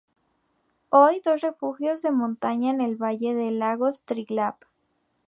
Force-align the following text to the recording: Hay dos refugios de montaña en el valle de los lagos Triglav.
Hay 0.89 1.19
dos 1.19 1.41
refugios 1.41 2.01
de 2.01 2.09
montaña 2.09 2.71
en 2.71 2.81
el 2.81 2.95
valle 2.99 3.35
de 3.35 3.51
los 3.51 3.59
lagos 3.59 4.01
Triglav. 4.03 4.55